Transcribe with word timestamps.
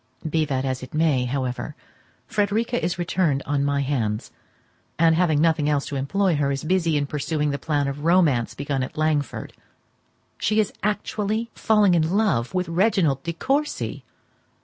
Be 0.27 0.45
that 0.45 0.65
as 0.65 0.81
it 0.81 0.95
may, 0.95 1.25
however, 1.25 1.75
Frederica 2.25 2.83
is 2.83 2.97
returned 2.97 3.43
on 3.45 3.63
my 3.63 3.81
hands; 3.81 4.31
and, 4.97 5.13
having 5.13 5.39
nothing 5.39 5.69
else 5.69 5.85
to 5.85 5.95
employ 5.95 6.37
her, 6.37 6.51
is 6.51 6.63
busy 6.63 6.97
in 6.97 7.05
pursuing 7.05 7.51
the 7.51 7.59
plan 7.59 7.87
of 7.87 8.03
romance 8.03 8.55
begun 8.55 8.81
at 8.81 8.97
Langford. 8.97 9.53
She 10.39 10.59
is 10.59 10.73
actually 10.81 11.51
falling 11.53 11.93
in 11.93 12.17
love 12.17 12.51
with 12.55 12.67
Reginald 12.67 13.21
De 13.21 13.33
Courcy! 13.33 14.03